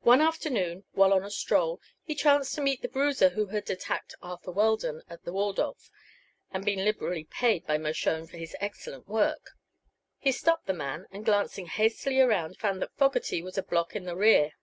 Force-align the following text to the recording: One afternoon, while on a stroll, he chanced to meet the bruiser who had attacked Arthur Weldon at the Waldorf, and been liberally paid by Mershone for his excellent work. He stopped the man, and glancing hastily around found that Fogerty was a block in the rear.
One 0.00 0.20
afternoon, 0.20 0.82
while 0.94 1.12
on 1.12 1.22
a 1.22 1.30
stroll, 1.30 1.80
he 2.02 2.16
chanced 2.16 2.56
to 2.56 2.60
meet 2.60 2.82
the 2.82 2.88
bruiser 2.88 3.28
who 3.28 3.46
had 3.46 3.70
attacked 3.70 4.16
Arthur 4.20 4.50
Weldon 4.50 5.02
at 5.08 5.22
the 5.22 5.32
Waldorf, 5.32 5.92
and 6.50 6.64
been 6.64 6.84
liberally 6.84 7.22
paid 7.22 7.64
by 7.64 7.78
Mershone 7.78 8.26
for 8.26 8.36
his 8.36 8.56
excellent 8.58 9.06
work. 9.06 9.50
He 10.18 10.32
stopped 10.32 10.66
the 10.66 10.74
man, 10.74 11.06
and 11.12 11.24
glancing 11.24 11.66
hastily 11.66 12.18
around 12.18 12.58
found 12.58 12.82
that 12.82 12.96
Fogerty 12.96 13.42
was 13.42 13.56
a 13.56 13.62
block 13.62 13.94
in 13.94 14.06
the 14.06 14.16
rear. 14.16 14.54